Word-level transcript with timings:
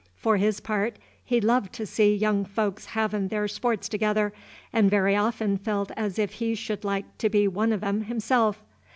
For 0.15 0.37
his 0.37 0.59
part, 0.59 0.97
he 1.23 1.39
loved 1.39 1.73
to 1.73 1.85
see 1.85 2.15
young 2.15 2.43
folks 2.43 2.87
havin' 2.87 3.27
their 3.27 3.47
sports 3.47 3.87
together, 3.87 4.33
and 4.73 4.89
very 4.89 5.15
often 5.15 5.59
felt 5.59 5.91
as 5.95 6.17
if 6.17 6.31
he 6.31 6.55
should 6.55 6.83
like 6.83 7.19
to 7.19 7.29
be 7.29 7.47
one 7.47 7.71
of 7.71 7.83
'em 7.83 8.05
himself. 8.05 8.63